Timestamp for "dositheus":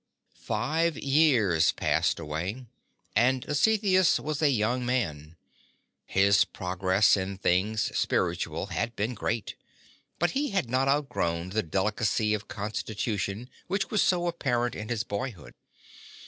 3.43-4.19